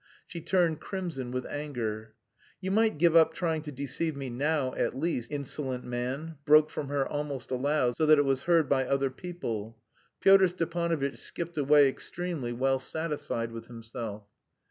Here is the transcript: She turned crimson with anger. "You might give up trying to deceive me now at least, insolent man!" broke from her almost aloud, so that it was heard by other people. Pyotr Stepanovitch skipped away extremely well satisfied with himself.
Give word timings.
She 0.25 0.41
turned 0.41 0.81
crimson 0.81 1.29
with 1.29 1.45
anger. 1.45 2.15
"You 2.59 2.71
might 2.71 2.97
give 2.97 3.15
up 3.15 3.35
trying 3.35 3.61
to 3.61 3.71
deceive 3.71 4.15
me 4.15 4.31
now 4.31 4.73
at 4.73 4.97
least, 4.97 5.29
insolent 5.29 5.83
man!" 5.83 6.37
broke 6.43 6.71
from 6.71 6.87
her 6.87 7.07
almost 7.07 7.51
aloud, 7.51 7.97
so 7.97 8.07
that 8.07 8.17
it 8.17 8.25
was 8.25 8.41
heard 8.49 8.67
by 8.67 8.87
other 8.87 9.11
people. 9.11 9.77
Pyotr 10.19 10.47
Stepanovitch 10.47 11.19
skipped 11.19 11.59
away 11.59 11.87
extremely 11.87 12.51
well 12.51 12.79
satisfied 12.79 13.51
with 13.51 13.67
himself. 13.67 14.23